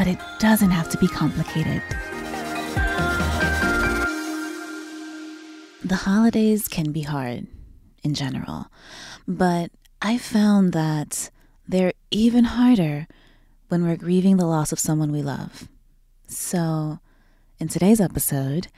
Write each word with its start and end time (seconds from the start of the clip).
but 0.00 0.08
it 0.08 0.18
doesn't 0.38 0.70
have 0.70 0.88
to 0.88 0.96
be 0.96 1.06
complicated. 1.06 1.82
The 5.84 5.94
holidays 5.94 6.68
can 6.68 6.90
be 6.90 7.02
hard 7.02 7.46
in 8.02 8.14
general, 8.14 8.68
but 9.28 9.70
I 10.00 10.16
found 10.16 10.72
that 10.72 11.30
they're 11.68 11.92
even 12.10 12.44
harder 12.44 13.08
when 13.68 13.84
we're 13.84 13.98
grieving 13.98 14.38
the 14.38 14.46
loss 14.46 14.72
of 14.72 14.78
someone 14.78 15.12
we 15.12 15.20
love. 15.20 15.68
So, 16.26 17.00
in 17.58 17.68
today's 17.68 18.00
episode, 18.00 18.68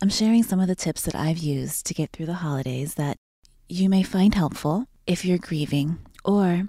I'm 0.00 0.08
sharing 0.08 0.44
some 0.44 0.60
of 0.60 0.68
the 0.68 0.76
tips 0.76 1.02
that 1.02 1.16
I've 1.16 1.38
used 1.38 1.84
to 1.86 1.94
get 1.94 2.12
through 2.12 2.26
the 2.26 2.44
holidays 2.46 2.94
that 2.94 3.16
you 3.68 3.88
may 3.88 4.04
find 4.04 4.36
helpful 4.36 4.86
if 5.04 5.24
you're 5.24 5.36
grieving 5.36 5.98
or 6.24 6.68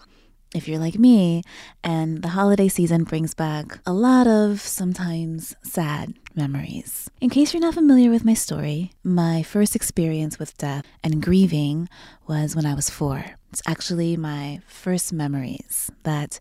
if 0.54 0.68
you're 0.68 0.80
like 0.80 1.00
me 1.00 1.44
and 1.84 2.22
the 2.22 2.30
holiday 2.30 2.68
season 2.68 3.04
brings 3.04 3.34
back 3.34 3.80
a 3.86 3.94
lot 3.94 4.28
of 4.28 4.60
sometimes 4.60 5.55
sad 5.64 6.14
memories. 6.36 7.10
In 7.20 7.30
case 7.30 7.54
you're 7.54 7.62
not 7.62 7.74
familiar 7.74 8.10
with 8.10 8.26
my 8.26 8.34
story, 8.34 8.91
my 9.04 9.44
first 9.44 9.76
experience 9.76 10.40
with 10.40 10.57
death 10.57 10.85
and 11.04 11.22
grieving 11.22 11.88
was 12.27 12.55
when 12.55 12.66
I 12.66 12.74
was 12.74 12.90
four. 12.90 13.24
It's 13.52 13.62
actually 13.66 14.18
my 14.18 14.62
first 14.68 15.13
memories 15.13 15.91
that 16.04 16.40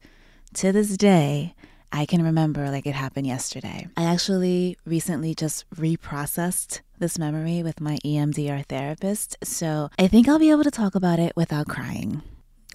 to 0.55 0.73
this 0.73 0.97
day 0.97 1.55
I 1.93 2.07
can 2.07 2.23
remember 2.23 2.71
like 2.71 2.87
it 2.87 2.95
happened 2.95 3.27
yesterday. 3.27 3.89
I 3.97 4.05
actually 4.05 4.77
recently 4.85 5.35
just 5.35 5.69
reprocessed 5.71 6.81
this 6.99 7.19
memory 7.19 7.63
with 7.63 7.81
my 7.81 7.99
EMDR 8.05 8.67
therapist, 8.67 9.37
so 9.43 9.91
I 9.99 10.07
think 10.07 10.29
I'll 10.29 10.39
be 10.39 10.51
able 10.51 10.65
to 10.65 10.71
talk 10.71 10.95
about 10.95 11.19
it 11.19 11.33
without 11.35 11.67
crying. 11.67 12.23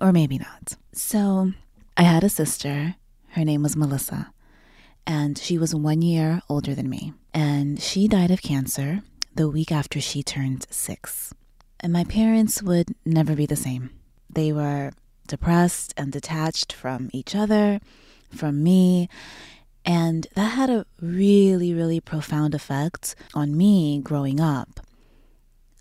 Or 0.01 0.11
maybe 0.11 0.37
not. 0.37 0.75
So, 0.91 1.53
I 1.95 2.03
had 2.03 2.23
a 2.23 2.29
sister. 2.29 2.95
Her 3.29 3.45
name 3.45 3.63
was 3.63 3.75
Melissa, 3.75 4.31
and 5.05 5.37
she 5.37 5.57
was 5.57 5.75
one 5.75 6.01
year 6.01 6.41
older 6.49 6.73
than 6.75 6.89
me. 6.89 7.13
And 7.33 7.81
she 7.81 8.07
died 8.07 8.31
of 8.31 8.41
cancer 8.41 9.01
the 9.35 9.49
week 9.49 9.71
after 9.71 9.99
she 9.99 10.23
turned 10.23 10.65
six. 10.69 11.33
And 11.79 11.91
my 11.91 12.03
parents 12.05 12.63
would 12.63 12.95
never 13.05 13.35
be 13.35 13.45
the 13.45 13.55
same. 13.55 13.89
They 14.29 14.51
were 14.51 14.91
depressed 15.27 15.93
and 15.97 16.11
detached 16.11 16.71
from 16.71 17.09
each 17.13 17.35
other, 17.35 17.79
from 18.33 18.63
me. 18.63 19.09
And 19.85 20.27
that 20.35 20.49
had 20.49 20.69
a 20.69 20.85
really, 21.01 21.73
really 21.73 21.99
profound 21.99 22.55
effect 22.55 23.15
on 23.33 23.57
me 23.57 23.99
growing 24.01 24.39
up. 24.39 24.79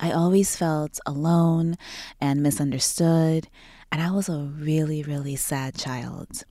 I 0.01 0.11
always 0.11 0.57
felt 0.57 0.99
alone 1.07 1.77
and 2.21 2.43
misunderstood, 2.43 3.49
and 3.95 4.03
I 4.03 4.11
was 4.11 4.29
a 4.29 4.51
really, 4.59 5.05
really 5.05 5.37
sad 5.37 5.77
child. 5.77 6.43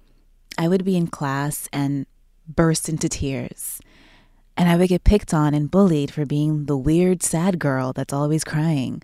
I 0.57 0.69
would 0.69 0.85
be 0.85 0.95
in 0.95 1.07
class 1.07 1.67
and 1.73 2.05
burst 2.47 2.87
into 2.87 3.09
tears. 3.09 3.81
And 4.55 4.69
I 4.69 4.77
would 4.77 4.87
get 4.87 5.03
picked 5.03 5.33
on 5.33 5.53
and 5.53 5.69
bullied 5.69 6.09
for 6.09 6.25
being 6.25 6.67
the 6.67 6.77
weird, 6.77 7.21
sad 7.21 7.59
girl 7.59 7.91
that's 7.91 8.13
always 8.13 8.45
crying. 8.45 9.03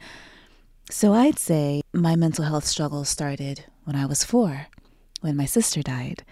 So 0.89 1.11
I'd 1.11 1.37
say 1.37 1.81
my 1.91 2.15
mental 2.15 2.45
health 2.45 2.63
struggles 2.63 3.09
started 3.09 3.65
when 3.83 3.97
I 3.97 4.05
was 4.05 4.23
four, 4.23 4.67
when 5.19 5.35
my 5.35 5.45
sister 5.45 5.81
died. 5.81 6.23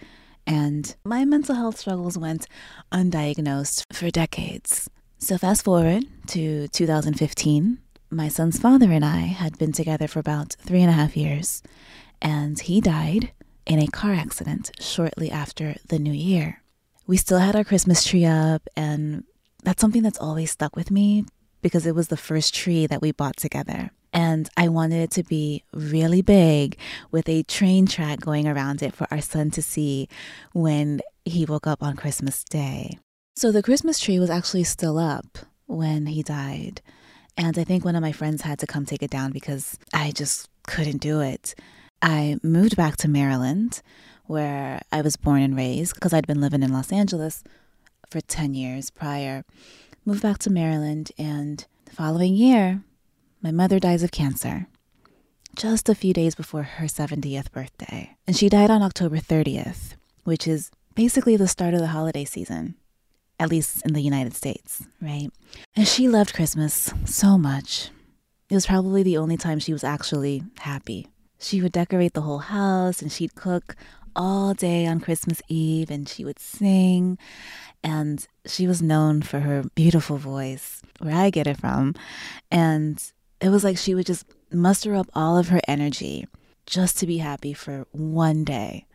And 0.46 0.96
my 1.04 1.26
mental 1.26 1.56
health 1.56 1.76
struggles 1.76 2.16
went 2.16 2.46
undiagnosed 2.90 3.84
for 3.92 4.10
decades. 4.10 4.88
So 5.18 5.36
fast 5.36 5.62
forward 5.62 6.04
to 6.28 6.68
2015, 6.68 7.78
my 8.10 8.28
son's 8.28 8.58
father 8.58 8.90
and 8.92 9.04
I 9.04 9.18
had 9.18 9.58
been 9.58 9.72
together 9.72 10.08
for 10.08 10.18
about 10.18 10.56
three 10.60 10.80
and 10.80 10.90
a 10.90 10.94
half 10.94 11.16
years, 11.16 11.62
and 12.22 12.58
he 12.58 12.80
died 12.80 13.32
in 13.66 13.78
a 13.78 13.86
car 13.86 14.12
accident 14.12 14.70
shortly 14.80 15.30
after 15.30 15.76
the 15.88 15.98
new 15.98 16.12
year. 16.12 16.62
We 17.06 17.16
still 17.16 17.38
had 17.38 17.54
our 17.54 17.64
Christmas 17.64 18.04
tree 18.04 18.24
up, 18.24 18.66
and 18.76 19.24
that's 19.62 19.80
something 19.80 20.02
that's 20.02 20.18
always 20.18 20.50
stuck 20.50 20.74
with 20.74 20.90
me 20.90 21.24
because 21.60 21.86
it 21.86 21.94
was 21.94 22.08
the 22.08 22.16
first 22.16 22.54
tree 22.54 22.86
that 22.86 23.02
we 23.02 23.12
bought 23.12 23.36
together. 23.36 23.90
And 24.12 24.48
I 24.56 24.68
wanted 24.68 25.02
it 25.02 25.10
to 25.12 25.22
be 25.22 25.64
really 25.72 26.22
big 26.22 26.78
with 27.10 27.28
a 27.28 27.42
train 27.42 27.86
track 27.86 28.20
going 28.20 28.48
around 28.48 28.82
it 28.82 28.94
for 28.94 29.06
our 29.10 29.20
son 29.20 29.50
to 29.52 29.62
see 29.62 30.08
when 30.52 31.02
he 31.24 31.44
woke 31.44 31.66
up 31.66 31.82
on 31.82 31.96
Christmas 31.96 32.42
Day. 32.42 32.98
So 33.36 33.52
the 33.52 33.62
Christmas 33.62 34.00
tree 34.00 34.18
was 34.18 34.30
actually 34.30 34.64
still 34.64 34.98
up 34.98 35.38
when 35.66 36.06
he 36.06 36.22
died. 36.22 36.80
And 37.38 37.56
I 37.56 37.62
think 37.62 37.84
one 37.84 37.94
of 37.94 38.02
my 38.02 38.10
friends 38.10 38.42
had 38.42 38.58
to 38.58 38.66
come 38.66 38.84
take 38.84 39.02
it 39.02 39.10
down 39.10 39.30
because 39.30 39.78
I 39.94 40.10
just 40.10 40.48
couldn't 40.66 40.98
do 40.98 41.20
it. 41.20 41.54
I 42.02 42.38
moved 42.42 42.76
back 42.76 42.96
to 42.98 43.08
Maryland, 43.08 43.80
where 44.26 44.82
I 44.90 45.02
was 45.02 45.16
born 45.16 45.42
and 45.42 45.56
raised, 45.56 45.94
because 45.94 46.12
I'd 46.12 46.26
been 46.26 46.40
living 46.40 46.64
in 46.64 46.72
Los 46.72 46.92
Angeles 46.92 47.44
for 48.10 48.20
10 48.20 48.54
years 48.54 48.90
prior. 48.90 49.44
Moved 50.04 50.22
back 50.22 50.38
to 50.38 50.50
Maryland, 50.50 51.12
and 51.16 51.64
the 51.84 51.92
following 51.94 52.34
year, 52.34 52.82
my 53.40 53.52
mother 53.52 53.78
dies 53.78 54.02
of 54.02 54.10
cancer 54.10 54.66
just 55.54 55.88
a 55.88 55.94
few 55.94 56.12
days 56.12 56.34
before 56.34 56.64
her 56.64 56.86
70th 56.86 57.52
birthday. 57.52 58.16
And 58.26 58.36
she 58.36 58.48
died 58.48 58.70
on 58.70 58.82
October 58.82 59.18
30th, 59.18 59.94
which 60.24 60.46
is 60.48 60.70
basically 60.96 61.36
the 61.36 61.48
start 61.48 61.74
of 61.74 61.80
the 61.80 61.88
holiday 61.88 62.24
season 62.24 62.74
at 63.38 63.50
least 63.50 63.84
in 63.84 63.92
the 63.92 64.02
United 64.02 64.34
States, 64.34 64.86
right? 65.00 65.30
And 65.76 65.86
she 65.86 66.08
loved 66.08 66.34
Christmas 66.34 66.92
so 67.04 67.38
much. 67.38 67.90
It 68.50 68.54
was 68.54 68.66
probably 68.66 69.02
the 69.02 69.18
only 69.18 69.36
time 69.36 69.58
she 69.58 69.72
was 69.72 69.84
actually 69.84 70.42
happy. 70.60 71.08
She 71.38 71.62
would 71.62 71.72
decorate 71.72 72.14
the 72.14 72.22
whole 72.22 72.38
house 72.38 73.00
and 73.00 73.12
she'd 73.12 73.34
cook 73.34 73.76
all 74.16 74.54
day 74.54 74.86
on 74.86 75.00
Christmas 75.00 75.40
Eve 75.48 75.90
and 75.90 76.08
she 76.08 76.24
would 76.24 76.40
sing. 76.40 77.18
And 77.84 78.26
she 78.46 78.66
was 78.66 78.82
known 78.82 79.22
for 79.22 79.40
her 79.40 79.64
beautiful 79.74 80.16
voice, 80.16 80.82
where 80.98 81.14
I 81.14 81.30
get 81.30 81.46
it 81.46 81.60
from. 81.60 81.94
And 82.50 83.00
it 83.40 83.50
was 83.50 83.62
like 83.62 83.78
she 83.78 83.94
would 83.94 84.06
just 84.06 84.26
muster 84.50 84.96
up 84.96 85.08
all 85.14 85.38
of 85.38 85.48
her 85.48 85.60
energy 85.68 86.26
just 86.66 86.98
to 86.98 87.06
be 87.06 87.18
happy 87.18 87.52
for 87.52 87.86
one 87.92 88.42
day. 88.42 88.86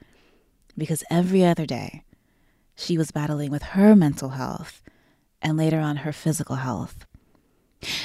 Because 0.77 1.03
every 1.09 1.45
other 1.45 1.65
day, 1.65 2.03
she 2.75 2.97
was 2.97 3.11
battling 3.11 3.51
with 3.51 3.63
her 3.63 3.95
mental 3.95 4.29
health 4.29 4.81
and 5.41 5.57
later 5.57 5.79
on 5.79 5.97
her 5.97 6.11
physical 6.11 6.57
health. 6.57 7.05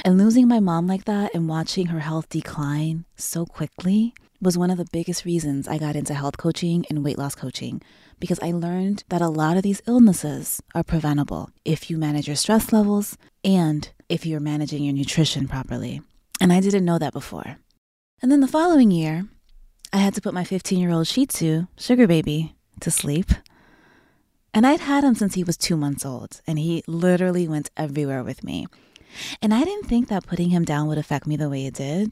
And 0.03 0.17
losing 0.17 0.47
my 0.47 0.59
mom 0.59 0.87
like 0.87 1.05
that 1.05 1.33
and 1.33 1.47
watching 1.47 1.87
her 1.87 1.99
health 1.99 2.27
decline 2.29 3.05
so 3.15 3.45
quickly 3.45 4.13
was 4.41 4.57
one 4.57 4.71
of 4.71 4.77
the 4.77 4.87
biggest 4.91 5.25
reasons 5.25 5.67
I 5.67 5.77
got 5.77 5.95
into 5.95 6.13
health 6.13 6.37
coaching 6.37 6.85
and 6.89 7.03
weight 7.03 7.17
loss 7.17 7.35
coaching 7.35 7.81
because 8.19 8.39
I 8.41 8.51
learned 8.51 9.03
that 9.09 9.21
a 9.21 9.29
lot 9.29 9.57
of 9.57 9.63
these 9.63 9.81
illnesses 9.87 10.61
are 10.75 10.83
preventable 10.83 11.49
if 11.65 11.89
you 11.89 11.97
manage 11.97 12.27
your 12.27 12.35
stress 12.35 12.71
levels 12.71 13.17
and 13.43 13.89
if 14.07 14.25
you're 14.25 14.39
managing 14.39 14.83
your 14.83 14.93
nutrition 14.93 15.47
properly. 15.47 16.01
And 16.41 16.53
I 16.53 16.59
didn't 16.59 16.85
know 16.85 16.97
that 16.99 17.13
before. 17.13 17.57
And 18.21 18.31
then 18.31 18.41
the 18.41 18.47
following 18.47 18.91
year, 18.91 19.27
I 19.91 19.97
had 19.97 20.13
to 20.15 20.21
put 20.21 20.33
my 20.33 20.43
15 20.43 20.79
year 20.79 20.91
old 20.91 21.07
Shih 21.07 21.25
Tzu, 21.25 21.67
Sugar 21.77 22.07
Baby, 22.07 22.55
to 22.81 22.91
sleep. 22.91 23.31
And 24.53 24.65
I'd 24.65 24.79
had 24.81 25.03
him 25.03 25.15
since 25.15 25.35
he 25.35 25.43
was 25.43 25.57
two 25.57 25.77
months 25.77 26.05
old, 26.05 26.41
and 26.47 26.57
he 26.57 26.83
literally 26.87 27.47
went 27.47 27.69
everywhere 27.77 28.23
with 28.23 28.43
me. 28.43 28.67
And 29.41 29.53
I 29.53 29.63
didn't 29.63 29.87
think 29.87 30.07
that 30.07 30.25
putting 30.25 30.49
him 30.49 30.65
down 30.65 30.87
would 30.87 30.97
affect 30.97 31.27
me 31.27 31.35
the 31.35 31.49
way 31.49 31.65
it 31.65 31.75
did, 31.75 32.11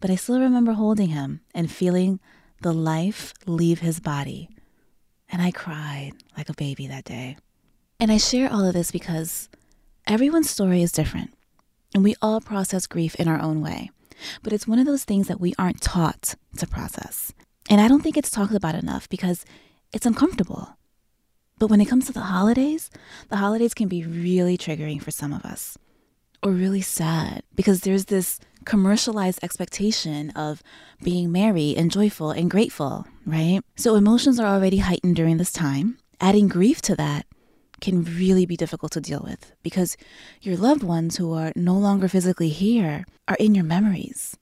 but 0.00 0.10
I 0.10 0.16
still 0.16 0.40
remember 0.40 0.72
holding 0.72 1.08
him 1.08 1.40
and 1.54 1.70
feeling 1.70 2.20
the 2.60 2.72
life 2.72 3.34
leave 3.46 3.80
his 3.80 4.00
body. 4.00 4.48
And 5.28 5.40
I 5.40 5.50
cried 5.50 6.12
like 6.36 6.48
a 6.48 6.54
baby 6.54 6.86
that 6.86 7.04
day. 7.04 7.36
And 7.98 8.10
I 8.12 8.18
share 8.18 8.52
all 8.52 8.66
of 8.66 8.74
this 8.74 8.90
because 8.90 9.48
everyone's 10.06 10.50
story 10.50 10.82
is 10.82 10.92
different, 10.92 11.32
and 11.94 12.04
we 12.04 12.14
all 12.20 12.40
process 12.40 12.86
grief 12.86 13.14
in 13.16 13.28
our 13.28 13.40
own 13.40 13.60
way. 13.62 13.90
But 14.42 14.52
it's 14.52 14.68
one 14.68 14.78
of 14.78 14.86
those 14.86 15.04
things 15.04 15.28
that 15.28 15.40
we 15.40 15.54
aren't 15.58 15.80
taught 15.80 16.34
to 16.58 16.66
process. 16.66 17.32
And 17.68 17.80
I 17.80 17.88
don't 17.88 18.02
think 18.02 18.16
it's 18.16 18.30
talked 18.30 18.54
about 18.54 18.74
enough 18.74 19.08
because 19.08 19.44
it's 19.92 20.06
uncomfortable. 20.06 20.76
But 21.58 21.70
when 21.70 21.80
it 21.80 21.86
comes 21.86 22.06
to 22.06 22.12
the 22.12 22.20
holidays, 22.20 22.90
the 23.28 23.36
holidays 23.36 23.74
can 23.74 23.88
be 23.88 24.04
really 24.04 24.58
triggering 24.58 25.00
for 25.00 25.10
some 25.10 25.32
of 25.32 25.44
us 25.44 25.78
or 26.44 26.52
really 26.52 26.82
sad 26.82 27.42
because 27.54 27.80
there's 27.80 28.04
this 28.06 28.38
commercialized 28.64 29.42
expectation 29.42 30.30
of 30.30 30.62
being 31.02 31.32
merry 31.32 31.74
and 31.76 31.90
joyful 31.90 32.30
and 32.30 32.50
grateful, 32.50 33.06
right? 33.24 33.60
So 33.76 33.94
emotions 33.94 34.38
are 34.38 34.46
already 34.46 34.78
heightened 34.78 35.16
during 35.16 35.38
this 35.38 35.52
time. 35.52 35.98
Adding 36.20 36.48
grief 36.48 36.82
to 36.82 36.96
that 36.96 37.26
can 37.80 38.04
really 38.04 38.46
be 38.46 38.56
difficult 38.56 38.92
to 38.92 39.00
deal 39.00 39.22
with 39.24 39.52
because 39.62 39.96
your 40.40 40.56
loved 40.56 40.82
ones 40.82 41.16
who 41.16 41.32
are 41.34 41.52
no 41.56 41.74
longer 41.74 42.08
physically 42.08 42.48
here 42.48 43.04
are 43.26 43.36
in 43.40 43.54
your 43.54 43.64
memories 43.64 44.36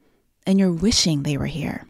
and 0.46 0.58
you're 0.58 0.72
wishing 0.72 1.22
they 1.22 1.36
were 1.36 1.46
here. 1.46 1.86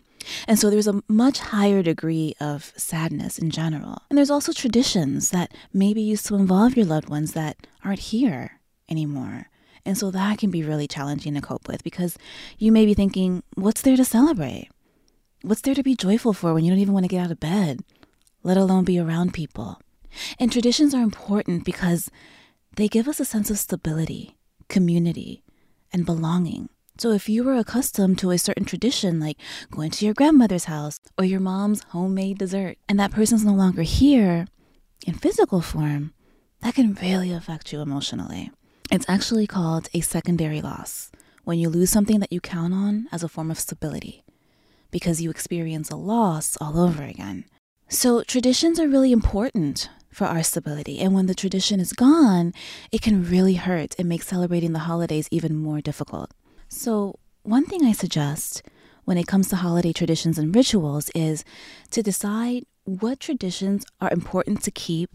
And 0.46 0.58
so 0.58 0.70
there's 0.70 0.86
a 0.86 1.02
much 1.08 1.38
higher 1.38 1.82
degree 1.82 2.34
of 2.40 2.72
sadness 2.76 3.38
in 3.38 3.50
general. 3.50 4.02
And 4.08 4.18
there's 4.18 4.30
also 4.30 4.52
traditions 4.52 5.30
that 5.30 5.52
maybe 5.72 6.00
used 6.00 6.26
to 6.26 6.34
involve 6.34 6.76
your 6.76 6.86
loved 6.86 7.08
ones 7.08 7.32
that 7.32 7.66
aren't 7.84 7.98
here 8.00 8.60
anymore. 8.88 9.48
And 9.84 9.98
so 9.98 10.10
that 10.10 10.38
can 10.38 10.50
be 10.50 10.62
really 10.62 10.86
challenging 10.86 11.34
to 11.34 11.40
cope 11.40 11.66
with 11.66 11.82
because 11.82 12.16
you 12.58 12.70
may 12.70 12.86
be 12.86 12.94
thinking, 12.94 13.42
what's 13.54 13.82
there 13.82 13.96
to 13.96 14.04
celebrate? 14.04 14.68
What's 15.42 15.62
there 15.62 15.74
to 15.74 15.82
be 15.82 15.96
joyful 15.96 16.32
for 16.32 16.54
when 16.54 16.64
you 16.64 16.70
don't 16.70 16.78
even 16.78 16.94
want 16.94 17.04
to 17.04 17.08
get 17.08 17.24
out 17.24 17.32
of 17.32 17.40
bed, 17.40 17.80
let 18.44 18.56
alone 18.56 18.84
be 18.84 18.98
around 18.98 19.34
people? 19.34 19.80
And 20.38 20.52
traditions 20.52 20.94
are 20.94 21.02
important 21.02 21.64
because 21.64 22.10
they 22.76 22.86
give 22.86 23.08
us 23.08 23.18
a 23.18 23.24
sense 23.24 23.50
of 23.50 23.58
stability, 23.58 24.36
community, 24.68 25.42
and 25.92 26.06
belonging. 26.06 26.68
So 27.02 27.10
if 27.10 27.28
you 27.28 27.42
were 27.42 27.56
accustomed 27.56 28.20
to 28.20 28.30
a 28.30 28.38
certain 28.38 28.64
tradition, 28.64 29.18
like 29.18 29.36
going 29.72 29.90
to 29.90 30.04
your 30.04 30.14
grandmother's 30.14 30.66
house 30.66 31.00
or 31.18 31.24
your 31.24 31.40
mom's 31.40 31.82
homemade 31.88 32.38
dessert, 32.38 32.78
and 32.88 32.96
that 33.00 33.10
person's 33.10 33.44
no 33.44 33.54
longer 33.54 33.82
here 33.82 34.46
in 35.04 35.14
physical 35.14 35.60
form, 35.60 36.14
that 36.60 36.76
can 36.76 36.94
really 36.94 37.32
affect 37.32 37.72
you 37.72 37.80
emotionally. 37.80 38.52
It's 38.88 39.04
actually 39.08 39.48
called 39.48 39.88
a 39.92 40.00
secondary 40.00 40.60
loss 40.60 41.10
when 41.42 41.58
you 41.58 41.68
lose 41.68 41.90
something 41.90 42.20
that 42.20 42.32
you 42.32 42.40
count 42.40 42.72
on 42.72 43.08
as 43.10 43.24
a 43.24 43.28
form 43.28 43.50
of 43.50 43.58
stability 43.58 44.22
because 44.92 45.20
you 45.20 45.28
experience 45.28 45.90
a 45.90 45.96
loss 45.96 46.56
all 46.60 46.78
over 46.78 47.02
again. 47.02 47.46
So, 47.88 48.22
traditions 48.22 48.78
are 48.78 48.86
really 48.86 49.10
important 49.10 49.88
for 50.12 50.28
our 50.28 50.44
stability. 50.44 51.00
And 51.00 51.12
when 51.14 51.26
the 51.26 51.34
tradition 51.34 51.80
is 51.80 51.92
gone, 51.92 52.54
it 52.92 53.02
can 53.02 53.28
really 53.28 53.54
hurt 53.54 53.96
and 53.98 54.08
make 54.08 54.22
celebrating 54.22 54.72
the 54.72 54.86
holidays 54.86 55.26
even 55.32 55.56
more 55.56 55.80
difficult. 55.80 56.30
So, 56.74 57.18
one 57.42 57.66
thing 57.66 57.84
I 57.84 57.92
suggest 57.92 58.62
when 59.04 59.18
it 59.18 59.26
comes 59.26 59.50
to 59.50 59.56
holiday 59.56 59.92
traditions 59.92 60.38
and 60.38 60.56
rituals 60.56 61.10
is 61.14 61.44
to 61.90 62.02
decide 62.02 62.64
what 62.84 63.20
traditions 63.20 63.84
are 64.00 64.10
important 64.10 64.62
to 64.62 64.70
keep 64.70 65.10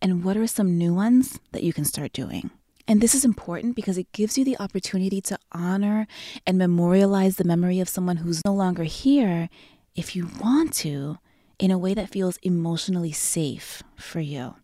and 0.00 0.22
what 0.22 0.36
are 0.36 0.46
some 0.46 0.78
new 0.78 0.94
ones 0.94 1.40
that 1.50 1.64
you 1.64 1.72
can 1.72 1.84
start 1.84 2.12
doing. 2.12 2.48
And 2.86 3.00
this 3.00 3.12
is 3.12 3.24
important 3.24 3.74
because 3.74 3.98
it 3.98 4.12
gives 4.12 4.38
you 4.38 4.44
the 4.44 4.56
opportunity 4.60 5.20
to 5.22 5.38
honor 5.50 6.06
and 6.46 6.56
memorialize 6.56 7.36
the 7.36 7.44
memory 7.44 7.80
of 7.80 7.88
someone 7.88 8.18
who's 8.18 8.44
no 8.44 8.54
longer 8.54 8.84
here 8.84 9.48
if 9.96 10.14
you 10.14 10.30
want 10.40 10.72
to 10.74 11.18
in 11.58 11.72
a 11.72 11.78
way 11.78 11.92
that 11.94 12.08
feels 12.08 12.38
emotionally 12.38 13.12
safe 13.12 13.82
for 13.96 14.20
you. 14.20 14.54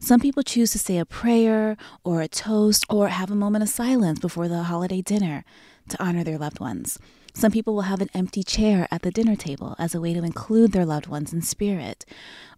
Some 0.00 0.20
people 0.20 0.42
choose 0.42 0.72
to 0.72 0.78
say 0.78 0.98
a 0.98 1.04
prayer 1.04 1.76
or 2.04 2.20
a 2.20 2.28
toast 2.28 2.84
or 2.88 3.08
have 3.08 3.30
a 3.30 3.36
moment 3.36 3.62
of 3.62 3.68
silence 3.68 4.18
before 4.18 4.48
the 4.48 4.64
holiday 4.64 5.02
dinner 5.02 5.44
to 5.88 6.02
honor 6.02 6.24
their 6.24 6.38
loved 6.38 6.60
ones. 6.60 6.98
Some 7.36 7.50
people 7.50 7.74
will 7.74 7.82
have 7.82 8.00
an 8.00 8.10
empty 8.14 8.44
chair 8.44 8.86
at 8.92 9.02
the 9.02 9.10
dinner 9.10 9.34
table 9.34 9.74
as 9.76 9.92
a 9.92 10.00
way 10.00 10.14
to 10.14 10.22
include 10.22 10.70
their 10.70 10.86
loved 10.86 11.08
ones 11.08 11.32
in 11.32 11.42
spirit, 11.42 12.06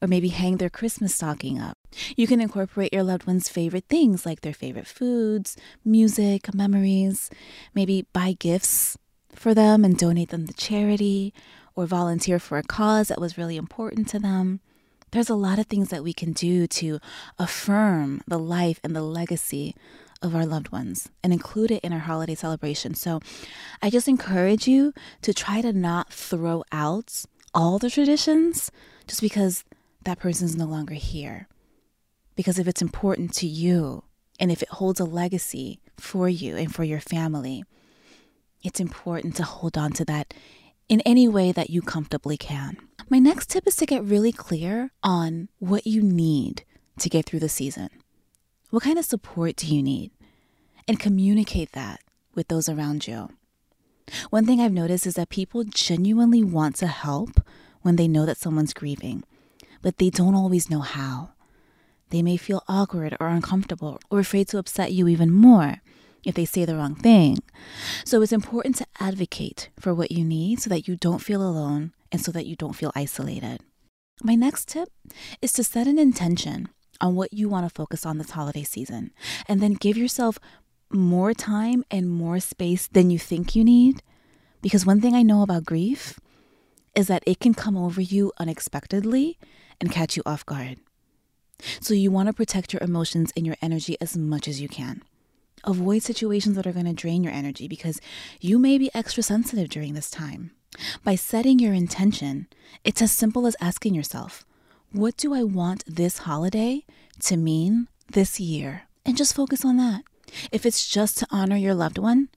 or 0.02 0.08
maybe 0.08 0.28
hang 0.28 0.58
their 0.58 0.68
Christmas 0.68 1.14
stocking 1.14 1.58
up. 1.58 1.78
You 2.14 2.26
can 2.26 2.42
incorporate 2.42 2.92
your 2.92 3.02
loved 3.02 3.26
ones' 3.26 3.48
favorite 3.48 3.86
things 3.88 4.26
like 4.26 4.42
their 4.42 4.52
favorite 4.52 4.86
foods, 4.86 5.56
music, 5.82 6.52
memories, 6.54 7.30
maybe 7.74 8.06
buy 8.12 8.36
gifts 8.38 8.98
for 9.34 9.54
them 9.54 9.82
and 9.82 9.96
donate 9.96 10.28
them 10.28 10.46
to 10.46 10.52
charity, 10.52 11.32
or 11.74 11.86
volunteer 11.86 12.38
for 12.38 12.58
a 12.58 12.62
cause 12.62 13.08
that 13.08 13.20
was 13.20 13.38
really 13.38 13.56
important 13.56 14.08
to 14.08 14.18
them. 14.18 14.60
There's 15.16 15.30
a 15.30 15.34
lot 15.34 15.58
of 15.58 15.64
things 15.64 15.88
that 15.88 16.04
we 16.04 16.12
can 16.12 16.34
do 16.34 16.66
to 16.66 17.00
affirm 17.38 18.20
the 18.28 18.38
life 18.38 18.78
and 18.84 18.94
the 18.94 19.00
legacy 19.00 19.74
of 20.20 20.36
our 20.36 20.44
loved 20.44 20.72
ones 20.72 21.08
and 21.24 21.32
include 21.32 21.70
it 21.70 21.82
in 21.82 21.94
our 21.94 22.00
holiday 22.00 22.34
celebration. 22.34 22.92
So 22.94 23.20
I 23.80 23.88
just 23.88 24.08
encourage 24.08 24.68
you 24.68 24.92
to 25.22 25.32
try 25.32 25.62
to 25.62 25.72
not 25.72 26.12
throw 26.12 26.64
out 26.70 27.24
all 27.54 27.78
the 27.78 27.88
traditions 27.88 28.70
just 29.06 29.22
because 29.22 29.64
that 30.04 30.18
person's 30.18 30.54
no 30.54 30.66
longer 30.66 30.92
here. 30.92 31.48
Because 32.34 32.58
if 32.58 32.68
it's 32.68 32.82
important 32.82 33.32
to 33.36 33.46
you 33.46 34.04
and 34.38 34.52
if 34.52 34.62
it 34.62 34.68
holds 34.68 35.00
a 35.00 35.06
legacy 35.06 35.80
for 35.96 36.28
you 36.28 36.58
and 36.58 36.74
for 36.74 36.84
your 36.84 37.00
family, 37.00 37.64
it's 38.62 38.80
important 38.80 39.34
to 39.36 39.44
hold 39.44 39.78
on 39.78 39.92
to 39.92 40.04
that 40.04 40.34
in 40.90 41.00
any 41.06 41.26
way 41.26 41.52
that 41.52 41.70
you 41.70 41.80
comfortably 41.80 42.36
can. 42.36 42.76
My 43.08 43.20
next 43.20 43.50
tip 43.50 43.68
is 43.68 43.76
to 43.76 43.86
get 43.86 44.02
really 44.02 44.32
clear 44.32 44.90
on 45.00 45.48
what 45.60 45.86
you 45.86 46.02
need 46.02 46.64
to 46.98 47.08
get 47.08 47.24
through 47.24 47.38
the 47.38 47.48
season. 47.48 47.88
What 48.70 48.82
kind 48.82 48.98
of 48.98 49.04
support 49.04 49.54
do 49.54 49.72
you 49.72 49.80
need? 49.80 50.10
And 50.88 50.98
communicate 50.98 51.70
that 51.72 52.00
with 52.34 52.48
those 52.48 52.68
around 52.68 53.06
you. 53.06 53.28
One 54.30 54.44
thing 54.44 54.60
I've 54.60 54.72
noticed 54.72 55.06
is 55.06 55.14
that 55.14 55.28
people 55.28 55.62
genuinely 55.62 56.42
want 56.42 56.74
to 56.76 56.88
help 56.88 57.40
when 57.82 57.94
they 57.94 58.08
know 58.08 58.26
that 58.26 58.38
someone's 58.38 58.74
grieving, 58.74 59.22
but 59.82 59.98
they 59.98 60.10
don't 60.10 60.34
always 60.34 60.68
know 60.68 60.80
how. 60.80 61.30
They 62.10 62.22
may 62.22 62.36
feel 62.36 62.64
awkward 62.66 63.16
or 63.20 63.28
uncomfortable 63.28 64.00
or 64.10 64.18
afraid 64.18 64.48
to 64.48 64.58
upset 64.58 64.90
you 64.90 65.06
even 65.06 65.30
more 65.30 65.76
if 66.24 66.34
they 66.34 66.44
say 66.44 66.64
the 66.64 66.74
wrong 66.74 66.96
thing. 66.96 67.38
So 68.04 68.20
it's 68.20 68.32
important 68.32 68.74
to 68.76 68.86
advocate 68.98 69.68
for 69.78 69.94
what 69.94 70.10
you 70.10 70.24
need 70.24 70.60
so 70.60 70.68
that 70.70 70.88
you 70.88 70.96
don't 70.96 71.22
feel 71.22 71.40
alone 71.40 71.92
and 72.12 72.20
so 72.20 72.32
that 72.32 72.46
you 72.46 72.56
don't 72.56 72.76
feel 72.76 72.92
isolated. 72.94 73.60
My 74.22 74.34
next 74.34 74.68
tip 74.68 74.88
is 75.42 75.52
to 75.54 75.64
set 75.64 75.86
an 75.86 75.98
intention 75.98 76.68
on 77.00 77.14
what 77.14 77.32
you 77.32 77.48
want 77.48 77.68
to 77.68 77.74
focus 77.74 78.06
on 78.06 78.18
this 78.18 78.30
holiday 78.30 78.62
season, 78.62 79.12
and 79.46 79.60
then 79.60 79.74
give 79.74 79.96
yourself 79.96 80.38
more 80.90 81.34
time 81.34 81.84
and 81.90 82.08
more 82.08 82.40
space 82.40 82.86
than 82.86 83.10
you 83.10 83.18
think 83.18 83.54
you 83.54 83.64
need. 83.64 84.02
Because 84.62 84.86
one 84.86 85.00
thing 85.00 85.14
I 85.14 85.22
know 85.22 85.42
about 85.42 85.64
grief 85.64 86.18
is 86.94 87.08
that 87.08 87.22
it 87.26 87.40
can 87.40 87.54
come 87.54 87.76
over 87.76 88.00
you 88.00 88.32
unexpectedly 88.38 89.38
and 89.80 89.92
catch 89.92 90.16
you 90.16 90.22
off 90.24 90.46
guard. 90.46 90.78
So 91.80 91.94
you 91.94 92.10
want 92.10 92.28
to 92.28 92.32
protect 92.32 92.72
your 92.72 92.82
emotions 92.82 93.32
and 93.36 93.46
your 93.46 93.56
energy 93.60 93.96
as 94.00 94.16
much 94.16 94.48
as 94.48 94.60
you 94.60 94.68
can. 94.68 95.02
Avoid 95.64 96.02
situations 96.02 96.56
that 96.56 96.66
are 96.66 96.72
going 96.72 96.86
to 96.86 96.92
drain 96.92 97.24
your 97.24 97.32
energy 97.32 97.68
because 97.68 98.00
you 98.40 98.58
may 98.58 98.78
be 98.78 98.90
extra 98.94 99.22
sensitive 99.22 99.68
during 99.68 99.94
this 99.94 100.10
time. 100.10 100.52
By 101.04 101.14
setting 101.14 101.58
your 101.58 101.72
intention, 101.72 102.46
it's 102.84 103.02
as 103.02 103.12
simple 103.12 103.46
as 103.46 103.56
asking 103.60 103.94
yourself, 103.94 104.44
what 104.92 105.16
do 105.16 105.34
I 105.34 105.42
want 105.42 105.84
this 105.86 106.18
holiday 106.18 106.84
to 107.20 107.36
mean 107.36 107.88
this 108.10 108.40
year? 108.40 108.82
And 109.04 109.16
just 109.16 109.34
focus 109.34 109.64
on 109.64 109.76
that. 109.76 110.02
If 110.50 110.66
it's 110.66 110.86
just 110.88 111.18
to 111.18 111.26
honor 111.30 111.56
your 111.56 111.74
loved 111.74 111.98
one, 111.98 112.28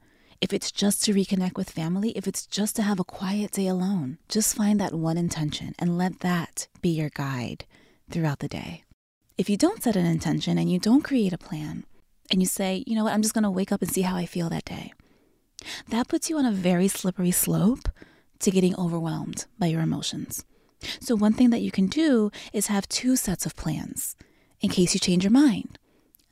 if 0.42 0.54
it's 0.54 0.72
just 0.72 1.04
to 1.04 1.14
reconnect 1.14 1.58
with 1.58 1.70
family, 1.70 2.12
if 2.12 2.28
it's 2.28 2.46
just 2.46 2.76
to 2.78 2.82
have 2.82 3.00
a 3.00 3.04
quiet 3.04 3.52
day 3.52 3.68
alone, 3.68 4.20
just 4.30 4.56
find 4.56 4.80
that 4.80 4.94
one 4.94 5.18
intention 5.18 5.76
and 5.78 5.98
let 5.98 6.20
that 6.20 6.68
be 6.82 6.90
your 6.90 7.10
guide 7.10 7.66
throughout 8.10 8.40
the 8.40 8.48
day. 8.48 8.84
If 9.38 9.50
you 9.50 9.58
don't 9.58 9.84
set 9.84 9.96
an 9.96 10.06
intention 10.06 10.58
and 10.58 10.72
you 10.72 10.80
don't 10.80 11.04
create 11.04 11.34
a 11.34 11.38
plan, 11.38 11.86
and 12.32 12.42
you 12.42 12.46
say, 12.46 12.84
you 12.86 12.96
know 12.96 13.04
what, 13.04 13.14
I'm 13.14 13.22
just 13.22 13.34
going 13.34 13.44
to 13.44 13.50
wake 13.50 13.72
up 13.72 13.82
and 13.82 13.92
see 13.92 14.04
how 14.04 14.16
I 14.16 14.26
feel 14.26 14.50
that 14.50 14.66
day, 14.66 14.94
that 15.90 16.08
puts 16.08 16.30
you 16.30 16.38
on 16.38 16.46
a 16.46 16.52
very 16.52 16.88
slippery 16.88 17.32
slope 17.32 17.90
to 18.40 18.52
getting 18.52 18.76
overwhelmed 18.78 19.46
by 19.58 19.68
your 19.68 19.82
emotions. 19.82 20.46
So, 21.02 21.16
one 21.16 21.34
thing 21.34 21.50
that 21.50 21.62
you 21.62 21.72
can 21.72 21.88
do 21.88 22.32
is 22.54 22.68
have 22.68 22.88
two 22.88 23.16
sets 23.16 23.46
of 23.46 23.56
plans 23.56 24.16
in 24.62 24.70
case 24.70 24.94
you 24.94 25.00
change 25.00 25.24
your 25.24 25.32
mind. 25.32 25.78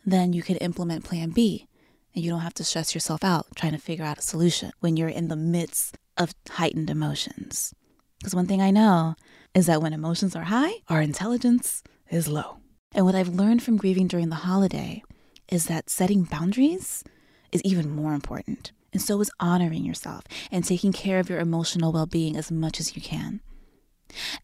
Then 0.06 0.32
you 0.32 0.42
can 0.42 0.58
implement 0.58 1.04
plan 1.04 1.32
B 1.32 1.68
and 2.16 2.24
you 2.24 2.32
don't 2.32 2.42
have 2.42 2.54
to 2.56 2.64
stress 2.64 2.96
yourself 2.96 3.24
out 3.24 3.48
trying 3.56 3.74
to 3.74 3.78
figure 3.78 4.06
out 4.06 4.20
a 4.20 4.22
solution 4.22 4.72
when 4.80 4.96
you're 4.96 5.10
in 5.10 5.28
the 5.28 5.36
midst 5.36 5.98
of 6.18 6.34
heightened 6.50 6.90
emotions. 6.90 7.74
Because 8.20 8.34
one 8.34 8.48
thing 8.48 8.62
I 8.62 8.72
know 8.72 9.16
is 9.54 9.66
that 9.68 9.82
when 9.82 9.94
emotions 9.94 10.36
are 10.36 10.46
high, 10.46 10.72
our 10.88 11.02
intelligence 11.02 11.84
is 12.10 12.28
low. 12.28 12.58
And 12.94 13.06
what 13.06 13.16
I've 13.16 13.28
learned 13.28 13.62
from 13.62 13.78
grieving 13.78 14.08
during 14.08 14.30
the 14.30 14.36
holiday 14.36 15.04
is 15.50 15.68
that 15.68 15.90
setting 15.90 16.24
boundaries 16.24 17.04
is 17.52 17.62
even 17.64 17.90
more 17.90 18.14
important. 18.14 18.72
And 18.94 19.02
so 19.02 19.20
is 19.22 19.32
honoring 19.40 19.86
yourself 19.86 20.24
and 20.52 20.64
taking 20.64 20.94
care 20.94 21.20
of 21.20 21.30
your 21.30 21.40
emotional 21.40 21.92
well 21.92 22.06
being 22.06 22.36
as 22.36 22.52
much 22.52 22.80
as 22.80 22.96
you 22.96 23.02
can. 23.02 23.42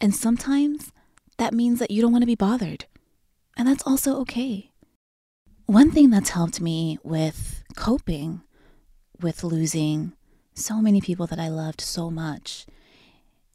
And 0.02 0.14
sometimes 0.14 0.92
that 1.38 1.54
means 1.54 1.80
that 1.80 1.92
you 1.92 2.02
don't 2.02 2.12
want 2.12 2.24
to 2.24 2.28
be 2.28 2.36
bothered. 2.36 2.86
And 3.56 3.68
that's 3.68 3.84
also 3.86 4.20
okay. 4.22 4.72
One 5.66 5.92
thing 5.92 6.10
that's 6.10 6.32
helped 6.32 6.60
me 6.60 6.98
with 7.04 7.64
coping 7.76 8.42
with 9.22 9.44
losing 9.44 10.14
so 10.54 10.82
many 10.82 11.02
people 11.02 11.26
that 11.28 11.40
I 11.40 11.48
loved 11.48 11.82
so 11.82 12.12
much 12.12 12.66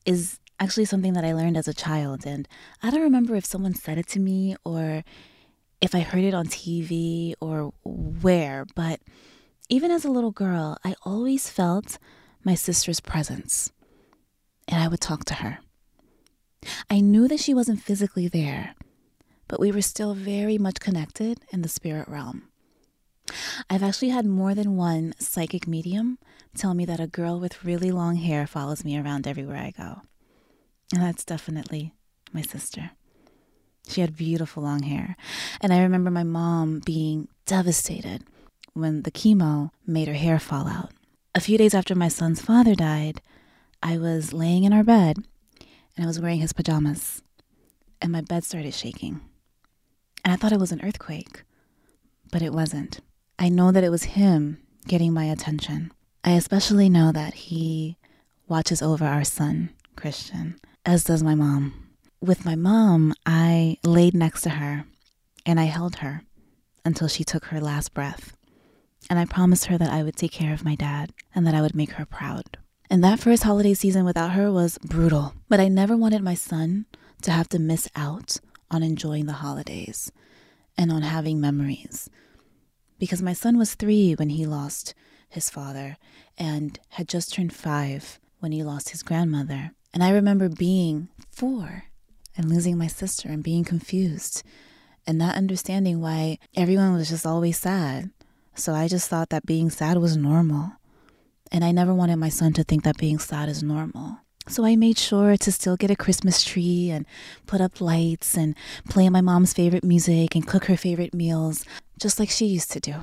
is 0.05 0.41
actually 0.59 0.87
something 0.87 1.13
that 1.13 1.25
I 1.25 1.33
learned 1.33 1.57
as 1.57 1.69
a 1.69 1.75
child. 1.75 2.27
And 2.27 2.49
I 2.83 2.91
don't 2.91 3.03
remember 3.03 3.37
if 3.37 3.45
someone 3.45 3.75
said 3.75 3.99
it 3.99 4.09
to 4.09 4.21
me 4.21 4.57
or 4.65 5.05
if 5.81 5.95
I 5.95 6.01
heard 6.01 6.25
it 6.25 6.35
on 6.35 6.47
TV 6.47 7.35
or 7.41 7.73
where, 7.85 8.65
but 8.75 9.01
even 9.69 9.91
as 9.91 10.05
a 10.05 10.11
little 10.11 10.31
girl, 10.31 10.79
I 10.85 10.95
always 11.05 11.51
felt 11.51 11.99
my 12.45 12.55
sister's 12.55 13.01
presence. 13.01 13.71
And 14.67 14.83
I 14.83 14.89
would 14.89 15.01
talk 15.01 15.25
to 15.27 15.35
her. 15.35 15.59
I 16.91 17.01
knew 17.01 17.29
that 17.29 17.41
she 17.41 17.55
wasn't 17.55 17.83
physically 17.83 18.29
there, 18.29 18.75
but 19.47 19.61
we 19.61 19.71
were 19.71 19.83
still 19.83 20.15
very 20.15 20.59
much 20.59 20.81
connected 20.81 21.41
in 21.53 21.63
the 21.63 21.69
spirit 21.69 22.09
realm. 22.09 22.49
I've 23.69 23.83
actually 23.83 24.09
had 24.09 24.27
more 24.27 24.55
than 24.55 24.77
one 24.77 25.15
psychic 25.19 25.67
medium 25.67 26.19
tell 26.57 26.75
me 26.75 26.85
that 26.87 27.01
a 27.01 27.07
girl 27.07 27.39
with 27.39 27.65
really 27.65 27.91
long 27.91 28.17
hair 28.17 28.47
follows 28.47 28.85
me 28.85 28.99
around 28.99 29.27
everywhere 29.27 29.59
I 29.59 29.71
go. 29.71 30.01
And 30.95 31.03
that's 31.03 31.25
definitely 31.25 31.93
my 32.33 32.43
sister. 32.43 32.93
She 33.87 34.01
had 34.01 34.17
beautiful 34.17 34.63
long 34.63 34.83
hair. 34.83 35.17
And 35.61 35.73
I 35.73 35.83
remember 35.83 36.11
my 36.11 36.25
mom 36.25 36.81
being 36.81 37.29
devastated 37.47 38.25
when 38.75 39.03
the 39.03 39.11
chemo 39.11 39.71
made 39.87 40.09
her 40.09 40.15
hair 40.15 40.39
fall 40.39 40.67
out. 40.67 40.91
A 41.35 41.41
few 41.41 41.59
days 41.59 41.75
after 41.75 41.95
my 41.95 42.09
son's 42.09 42.41
father 42.41 42.75
died, 42.75 43.21
I 43.83 43.99
was 43.99 44.33
laying 44.33 44.65
in 44.65 44.73
our 44.73 44.83
bed 44.83 45.19
and 45.97 46.05
I 46.05 46.07
was 46.07 46.21
wearing 46.21 46.41
his 46.41 46.53
pajamas, 46.53 47.23
and 48.01 48.13
my 48.13 48.21
bed 48.21 48.45
started 48.45 48.73
shaking. 48.73 49.21
And 50.25 50.33
I 50.33 50.37
thought 50.37 50.53
it 50.53 50.61
was 50.61 50.73
an 50.73 50.83
earthquake, 50.85 51.43
but 52.31 52.43
it 52.43 52.53
wasn't. 52.53 53.01
I 53.39 53.49
know 53.49 53.73
that 53.73 53.85
it 53.85 53.91
was 53.91 54.05
him 54.05 54.59
getting 54.87 55.13
my 55.13 55.25
attention. 55.25 55.93
I 56.25 56.33
especially 56.33 56.89
know 56.89 57.13
that 57.13 57.35
he 57.35 57.97
watches 58.49 58.81
over 58.83 59.05
our 59.05 59.25
son, 59.25 59.71
Christian, 59.97 60.59
as 60.87 61.05
does 61.05 61.23
my 61.23 61.35
mom. 61.35 61.89
With 62.21 62.45
my 62.45 62.57
mom, 62.57 63.15
I 63.27 63.79
laid 63.85 64.15
next 64.15 64.43
to 64.43 64.51
her 64.51 64.85
and 65.45 65.59
I 65.59 65.65
held 65.65 65.97
her 65.97 66.23
until 66.85 67.09
she 67.09 67.25
took 67.25 67.47
her 67.47 67.61
last 67.61 67.95
breath. 67.95 68.37
And 69.11 69.19
I 69.19 69.25
promised 69.25 69.67
her 69.67 69.79
that 69.79 69.91
I 69.91 70.03
would 70.03 70.17
take 70.17 70.33
care 70.33 70.53
of 70.53 70.65
my 70.65 70.75
dad 70.75 71.13
and 71.35 71.47
that 71.47 71.55
I 71.55 71.63
would 71.63 71.75
make 71.75 71.93
her 71.93 72.05
proud. 72.05 72.59
And 72.91 73.03
that 73.05 73.21
first 73.21 73.43
holiday 73.43 73.75
season 73.75 74.05
without 74.05 74.33
her 74.33 74.51
was 74.51 74.79
brutal. 74.79 75.35
But 75.49 75.61
I 75.61 75.69
never 75.69 75.97
wanted 75.97 76.23
my 76.23 76.35
son 76.35 76.87
to 77.23 77.31
have 77.31 77.49
to 77.51 77.59
miss 77.59 77.89
out 77.97 78.39
on 78.71 78.83
enjoying 78.83 79.27
the 79.27 79.35
holidays 79.35 80.13
and 80.77 80.93
on 80.93 81.03
having 81.03 81.41
memories. 81.41 82.09
Because 82.99 83.23
my 83.23 83.33
son 83.33 83.59
was 83.59 83.75
three 83.75 84.15
when 84.15 84.31
he 84.31 84.47
lost 84.47 84.95
his 85.29 85.51
father 85.51 85.97
and 86.37 86.79
had 86.91 87.09
just 87.09 87.33
turned 87.33 87.53
five 87.53 88.19
when 88.41 88.53
he 88.53 88.63
lost 88.63 88.91
his 88.91 89.03
grandmother. 89.03 89.73
And 89.93 90.03
I 90.03 90.11
remember 90.11 90.49
being 90.49 91.09
four 91.31 91.85
and 92.37 92.49
losing 92.49 92.79
my 92.79 92.87
sister 92.87 93.29
and 93.29 93.43
being 93.43 93.65
confused 93.65 94.43
and 95.07 95.19
not 95.19 95.37
understanding 95.37 96.01
why 96.01 96.39
everyone 96.55 96.95
was 96.95 97.09
just 97.09 97.27
always 97.27 97.59
sad. 97.59 98.11
So 98.59 98.75
I 98.75 98.89
just 98.89 99.09
thought 99.09 99.29
that 99.29 99.47
being 99.47 99.71
sad 99.71 99.99
was 99.99 100.17
normal. 100.17 100.73
And 101.53 101.65
I 101.65 101.71
never 101.71 101.95
wanted 101.95 102.17
my 102.17 102.29
son 102.29 102.53
to 102.55 102.65
think 102.65 102.83
that 102.83 102.99
being 102.99 103.19
sad 103.19 103.49
is 103.49 103.63
normal. 103.63 104.19
So 104.49 104.65
I 104.65 104.75
made 104.77 104.99
sure 104.99 105.37
to 105.37 105.53
still 105.53 105.77
get 105.77 105.93
a 105.93 105.97
Christmas 105.97 106.43
tree 106.43 106.91
and 106.91 107.07
put 107.47 107.61
up 107.61 107.81
lights 107.81 108.37
and 108.37 108.57
play 108.89 109.09
my 109.11 109.21
mom's 109.21 109.53
favorite 109.53 109.85
music 109.85 110.35
and 110.35 110.47
cook 110.47 110.65
her 110.65 110.77
favorite 110.77 111.15
meals, 111.15 111.65
just 112.01 112.19
like 112.19 112.31
she 112.31 112.47
used 112.47 112.73
to 112.73 112.81
do. 112.81 112.95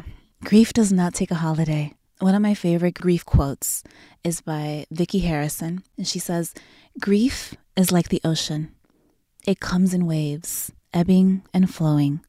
Grief 0.43 0.74
does 0.74 0.91
not 0.91 1.13
take 1.13 1.31
a 1.31 1.35
holiday. 1.35 1.93
One 2.19 2.35
of 2.35 2.41
my 2.41 2.53
favorite 2.53 2.95
grief 2.95 3.24
quotes 3.25 3.83
is 4.24 4.41
by 4.41 4.85
Vicki 4.91 5.19
Harrison, 5.19 5.83
and 5.97 6.07
she 6.07 6.19
says, 6.19 6.53
Grief 7.00 7.55
is 7.77 7.91
like 7.91 8.09
the 8.09 8.21
ocean. 8.25 8.74
It 9.47 9.59
comes 9.59 9.93
in 9.93 10.05
waves, 10.05 10.71
ebbing 10.93 11.43
and 11.53 11.74
flowing. 11.74 12.21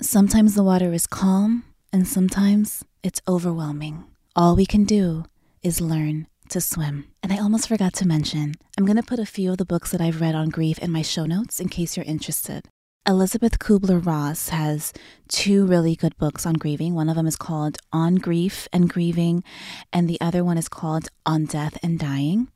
Sometimes 0.00 0.54
the 0.54 0.62
water 0.64 0.92
is 0.92 1.06
calm, 1.06 1.64
and 1.94 2.08
sometimes 2.08 2.84
it's 3.04 3.22
overwhelming. 3.28 4.02
All 4.34 4.56
we 4.56 4.66
can 4.66 4.82
do 4.82 5.26
is 5.62 5.80
learn 5.80 6.26
to 6.48 6.60
swim. 6.60 7.04
And 7.22 7.32
I 7.32 7.38
almost 7.38 7.68
forgot 7.68 7.94
to 7.94 8.08
mention, 8.08 8.56
I'm 8.76 8.84
going 8.84 8.96
to 8.96 9.02
put 9.04 9.20
a 9.20 9.24
few 9.24 9.52
of 9.52 9.58
the 9.58 9.64
books 9.64 9.92
that 9.92 10.00
I've 10.00 10.20
read 10.20 10.34
on 10.34 10.48
grief 10.48 10.76
in 10.80 10.90
my 10.90 11.02
show 11.02 11.24
notes 11.24 11.60
in 11.60 11.68
case 11.68 11.96
you're 11.96 12.04
interested. 12.04 12.64
Elisabeth 13.06 13.60
Kubler 13.60 14.04
Ross 14.04 14.48
has 14.48 14.92
two 15.28 15.66
really 15.66 15.94
good 15.94 16.16
books 16.16 16.44
on 16.44 16.54
grieving. 16.54 16.96
One 16.96 17.08
of 17.08 17.14
them 17.14 17.28
is 17.28 17.36
called 17.36 17.78
On 17.92 18.16
Grief 18.16 18.66
and 18.72 18.90
Grieving, 18.90 19.44
and 19.92 20.08
the 20.08 20.20
other 20.20 20.42
one 20.42 20.58
is 20.58 20.68
called 20.68 21.10
On 21.24 21.44
Death 21.44 21.78
and 21.80 21.96
Dying. 21.96 22.48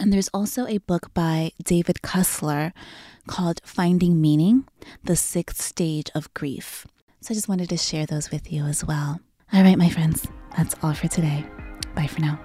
And 0.00 0.10
there's 0.10 0.28
also 0.32 0.66
a 0.66 0.78
book 0.78 1.12
by 1.12 1.50
David 1.62 2.00
Kessler 2.00 2.72
called 3.26 3.60
Finding 3.62 4.22
Meaning 4.22 4.66
The 5.04 5.16
Sixth 5.16 5.60
Stage 5.60 6.10
of 6.14 6.32
Grief. 6.32 6.86
So 7.26 7.32
I 7.32 7.34
just 7.34 7.48
wanted 7.48 7.70
to 7.70 7.76
share 7.76 8.06
those 8.06 8.30
with 8.30 8.52
you 8.52 8.66
as 8.66 8.84
well. 8.84 9.18
All 9.52 9.62
right, 9.64 9.76
my 9.76 9.88
friends, 9.88 10.28
that's 10.56 10.76
all 10.80 10.94
for 10.94 11.08
today. 11.08 11.44
Bye 11.96 12.06
for 12.06 12.20
now. 12.20 12.38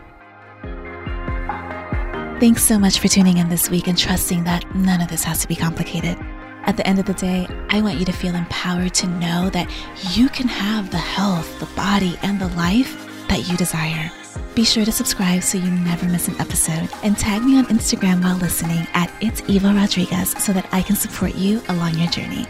Thanks 2.39 2.63
so 2.63 2.79
much 2.79 2.97
for 2.97 3.07
tuning 3.07 3.38
in 3.38 3.47
this 3.47 3.69
week 3.69 3.88
and 3.88 3.95
trusting 3.95 4.43
that 4.45 4.73
none 4.73 5.00
of 5.00 5.07
this 5.07 5.23
has 5.23 5.39
to 5.41 5.47
be 5.47 5.55
complicated. 5.55 6.17
At 6.65 6.77
the 6.77 6.88
end 6.88 6.97
of 6.97 7.05
the 7.05 7.13
day, 7.13 7.47
I 7.69 7.79
want 7.83 8.00
you 8.00 8.05
to 8.05 8.11
feel 8.11 8.33
empowered 8.33 8.95
to 8.95 9.07
know 9.07 9.51
that 9.51 9.69
you 10.17 10.29
can 10.29 10.47
have 10.47 10.89
the 10.89 10.97
health, 10.97 11.59
the 11.59 11.67
body, 11.75 12.17
and 12.23 12.41
the 12.41 12.47
life 12.47 13.07
that 13.27 13.47
you 13.47 13.55
desire. 13.57 14.09
Be 14.55 14.65
sure 14.65 14.83
to 14.83 14.91
subscribe 14.91 15.43
so 15.43 15.59
you 15.59 15.69
never 15.69 16.07
miss 16.07 16.27
an 16.27 16.41
episode 16.41 16.89
and 17.03 17.15
tag 17.15 17.43
me 17.43 17.59
on 17.59 17.67
Instagram 17.67 18.23
while 18.23 18.38
listening 18.38 18.88
at 18.95 19.13
It's 19.21 19.43
Eva 19.47 19.75
Rodriguez 19.75 20.31
so 20.43 20.51
that 20.53 20.67
I 20.71 20.81
can 20.81 20.95
support 20.95 21.35
you 21.35 21.61
along 21.69 22.00
your 22.00 22.09
journey. 22.09 22.47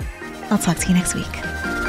I'll 0.50 0.57
talk 0.57 0.77
to 0.77 0.88
you 0.88 0.93
next 0.93 1.13
week. 1.13 1.80